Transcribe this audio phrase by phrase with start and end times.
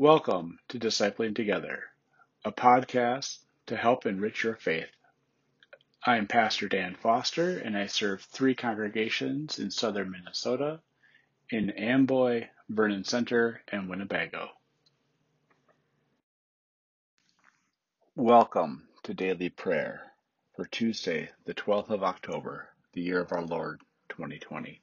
[0.00, 1.82] Welcome to Discipling Together,
[2.42, 4.88] a podcast to help enrich your faith.
[6.06, 10.80] I am Pastor Dan Foster, and I serve three congregations in southern Minnesota
[11.50, 14.48] in Amboy, Vernon Center, and Winnebago.
[18.16, 20.14] Welcome to Daily Prayer
[20.56, 24.80] for Tuesday, the 12th of October, the year of our Lord 2020.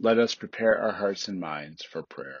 [0.00, 2.40] Let us prepare our hearts and minds for prayer.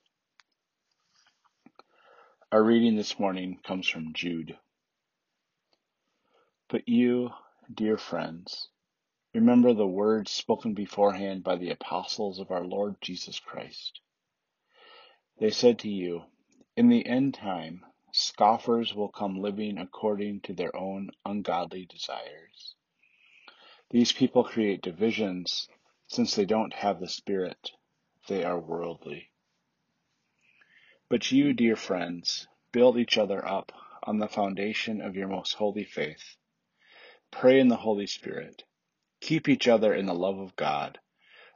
[2.53, 4.57] Our reading this morning comes from Jude.
[6.67, 7.29] But you,
[7.73, 8.67] dear friends,
[9.33, 14.01] remember the words spoken beforehand by the apostles of our Lord Jesus Christ.
[15.39, 16.23] They said to you,
[16.75, 22.75] In the end time, scoffers will come living according to their own ungodly desires.
[23.91, 25.69] These people create divisions
[26.07, 27.71] since they don't have the Spirit,
[28.27, 29.30] they are worldly.
[31.11, 33.73] But you, dear friends, build each other up
[34.03, 36.37] on the foundation of your most holy faith.
[37.31, 38.63] Pray in the Holy Spirit.
[39.19, 41.01] Keep each other in the love of God.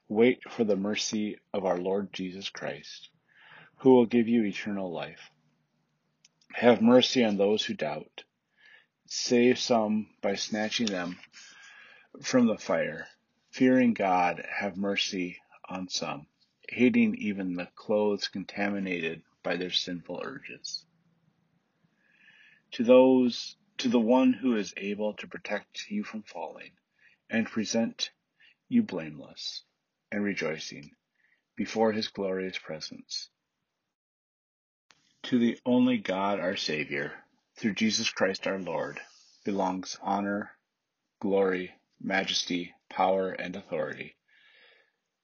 [0.09, 3.07] Wait for the mercy of our Lord Jesus Christ,
[3.77, 5.31] who will give you eternal life.
[6.55, 8.25] Have mercy on those who doubt.
[9.05, 11.17] Save some by snatching them
[12.21, 13.07] from the fire.
[13.51, 15.37] Fearing God, have mercy
[15.69, 16.27] on some,
[16.67, 20.83] hating even the clothes contaminated by their sinful urges.
[22.71, 26.71] To those, to the one who is able to protect you from falling
[27.29, 28.09] and present
[28.67, 29.63] you blameless
[30.11, 30.91] and rejoicing
[31.55, 33.29] before his glorious presence.
[35.23, 37.13] To the only God our Savior,
[37.55, 38.99] through Jesus Christ our Lord,
[39.43, 40.51] belongs honor,
[41.21, 44.15] glory, majesty, power, and authority,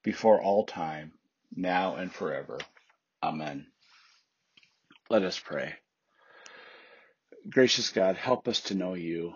[0.03, 1.13] before all time,
[1.55, 2.59] now and forever.
[3.23, 3.67] Amen.
[5.11, 5.73] Let us pray.
[7.49, 9.33] Gracious God, help us to know you,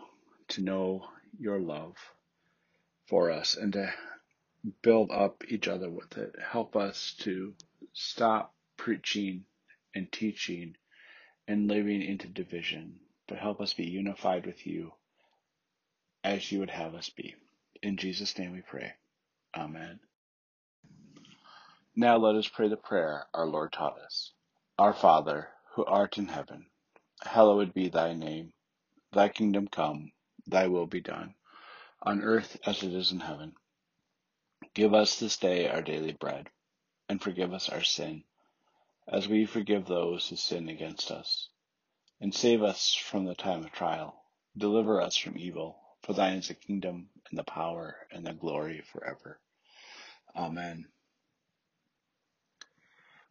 [0.47, 1.05] to know
[1.37, 1.97] your love
[3.07, 3.93] for us, and to
[4.81, 6.33] build up each other with it.
[6.41, 7.55] Help us to
[7.91, 9.43] stop preaching
[9.93, 10.77] and teaching
[11.45, 12.95] and living into division,
[13.27, 14.93] but help us be unified with you
[16.23, 17.35] as you would have us be.
[17.83, 18.93] In Jesus' name we pray.
[19.53, 19.99] Amen.
[21.97, 24.31] Now let us pray the prayer our Lord taught us.
[24.79, 26.65] Our Father, who art in heaven,
[27.21, 28.53] hallowed be thy name.
[29.11, 30.13] Thy kingdom come,
[30.47, 31.35] thy will be done,
[32.01, 33.53] on earth as it is in heaven.
[34.73, 36.49] Give us this day our daily bread,
[37.09, 38.23] and forgive us our sin,
[39.07, 41.49] as we forgive those who sin against us.
[42.21, 44.23] And save us from the time of trial.
[44.57, 48.81] Deliver us from evil, for thine is the kingdom, and the power, and the glory
[48.81, 49.41] forever.
[50.35, 50.87] Amen.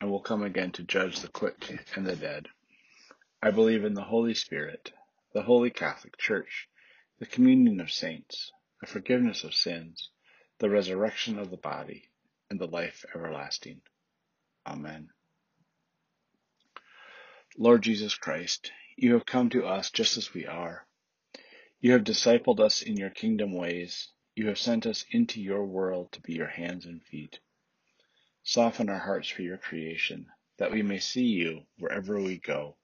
[0.00, 2.48] and will come again to judge the quick and the dead.
[3.42, 4.92] I believe in the Holy Spirit,
[5.32, 6.68] the Holy Catholic Church,
[7.18, 10.10] the communion of saints, the forgiveness of sins,
[10.58, 12.10] the resurrection of the body,
[12.50, 13.80] and the life everlasting.
[14.66, 15.10] Amen.
[17.56, 20.86] Lord Jesus Christ, you have come to us just as we are.
[21.80, 24.08] You have discipled us in your kingdom ways.
[24.34, 27.38] You have sent us into your world to be your hands and feet.
[28.48, 30.24] Soften our hearts for your creation,
[30.58, 32.76] that we may see you wherever we go.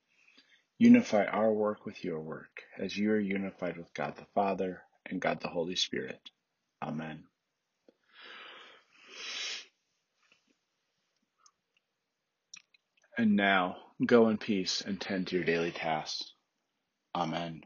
[0.78, 5.22] Unify our work with your work, as you are unified with God the Father and
[5.22, 6.20] God the Holy Spirit.
[6.82, 7.24] Amen.
[13.16, 16.34] And now, go in peace and tend to your daily tasks.
[17.14, 17.62] Amen.